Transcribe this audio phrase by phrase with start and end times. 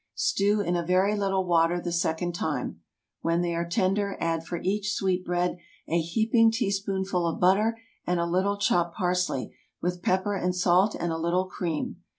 [0.15, 2.81] Stew in a very little water the second time.
[3.21, 8.19] When they are tender, add for each sweet bread a heaping teaspoonful of butter, and
[8.19, 11.97] a little chopped parsley, with pepper, and salt, and a little cream.